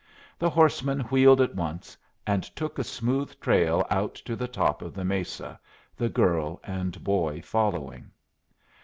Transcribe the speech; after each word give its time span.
The 0.39 0.49
horseman 0.49 1.01
wheeled 1.11 1.41
at 1.41 1.53
once, 1.53 1.95
and 2.25 2.41
took 2.41 2.79
a 2.79 2.83
smooth 2.83 3.39
trail 3.39 3.85
out 3.91 4.15
to 4.15 4.35
the 4.35 4.47
top 4.47 4.81
of 4.81 4.95
the 4.95 5.05
mesa, 5.05 5.59
the 5.95 6.09
girl 6.09 6.59
and 6.63 7.03
boy 7.03 7.39
following. 7.43 8.09